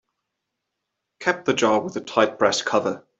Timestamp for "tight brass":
2.01-2.63